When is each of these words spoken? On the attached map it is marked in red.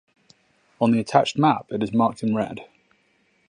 On 0.79 0.89
the 0.89 0.99
attached 0.99 1.37
map 1.37 1.67
it 1.71 1.83
is 1.83 1.93
marked 1.93 2.23
in 2.23 2.33
red. 2.33 2.65